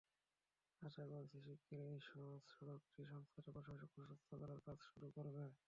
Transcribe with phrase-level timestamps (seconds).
[0.81, 5.43] আশা করছি, শিগগিরই সওজ সড়কটি সংস্কারের পাশাপাশি প্রশস্ত করার কাজ শুরু করবে।